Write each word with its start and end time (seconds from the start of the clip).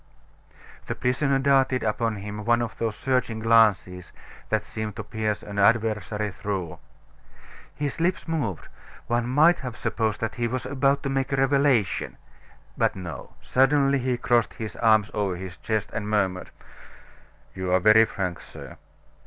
The 0.87 0.95
prisoner 0.95 1.37
darted 1.37 1.83
upon 1.83 2.15
him 2.15 2.43
one 2.43 2.63
of 2.63 2.75
those 2.79 2.95
searching 2.95 3.37
glances 3.37 4.11
that 4.49 4.63
seem 4.63 4.93
to 4.93 5.03
pierce 5.03 5.43
an 5.43 5.59
adversary 5.59 6.31
through. 6.31 6.79
His 7.75 7.99
lips 7.99 8.27
moved; 8.27 8.67
one 9.05 9.27
might 9.29 9.59
have 9.59 9.77
supposed 9.77 10.19
that 10.19 10.33
he 10.33 10.47
was 10.47 10.65
about 10.65 11.03
to 11.03 11.09
make 11.09 11.31
a 11.31 11.35
revelation. 11.35 12.17
But 12.75 12.95
no; 12.95 13.33
suddenly 13.43 13.99
he 13.99 14.17
crossed 14.17 14.55
his 14.55 14.75
arms 14.77 15.11
over 15.13 15.35
his 15.35 15.55
chest, 15.57 15.91
and 15.93 16.09
murmured: 16.09 16.49
"You 17.53 17.71
are 17.71 17.79
very 17.79 18.05
frank, 18.05 18.39
sir. 18.39 18.77